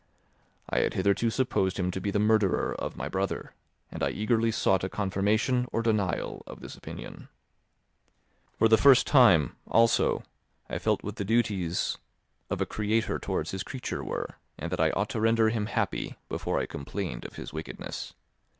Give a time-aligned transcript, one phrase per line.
[0.67, 3.53] I had hitherto supposed him to be the murderer of my brother,
[3.91, 7.27] and I eagerly sought a confirmation or denial of this opinion.
[8.57, 10.23] For the first time, also,
[10.67, 11.99] I felt what the duties
[12.49, 16.15] of a creator towards his creature were, and that I ought to render him happy
[16.29, 18.15] before I complained of his wickedness.